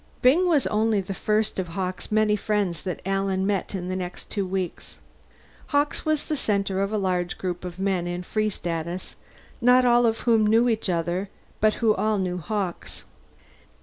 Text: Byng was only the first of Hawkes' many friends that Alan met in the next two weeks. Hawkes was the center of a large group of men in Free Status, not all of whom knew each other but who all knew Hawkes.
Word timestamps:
Byng 0.23 0.47
was 0.47 0.65
only 0.65 0.99
the 0.99 1.13
first 1.13 1.59
of 1.59 1.67
Hawkes' 1.67 2.11
many 2.11 2.35
friends 2.35 2.81
that 2.81 3.03
Alan 3.05 3.45
met 3.45 3.75
in 3.75 3.87
the 3.87 3.95
next 3.95 4.31
two 4.31 4.47
weeks. 4.47 4.97
Hawkes 5.67 6.05
was 6.07 6.25
the 6.25 6.35
center 6.35 6.81
of 6.81 6.91
a 6.91 6.97
large 6.97 7.37
group 7.37 7.63
of 7.63 7.77
men 7.77 8.07
in 8.07 8.23
Free 8.23 8.49
Status, 8.49 9.15
not 9.61 9.85
all 9.85 10.07
of 10.07 10.21
whom 10.21 10.47
knew 10.47 10.67
each 10.67 10.89
other 10.89 11.29
but 11.59 11.75
who 11.75 11.93
all 11.93 12.17
knew 12.17 12.39
Hawkes. 12.39 13.03